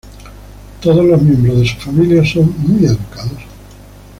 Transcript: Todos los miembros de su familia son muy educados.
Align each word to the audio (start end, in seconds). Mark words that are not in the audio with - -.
Todos 0.81 1.05
los 1.05 1.21
miembros 1.21 1.59
de 1.59 1.67
su 1.67 1.75
familia 1.77 2.25
son 2.25 2.55
muy 2.57 2.87
educados. 2.87 3.43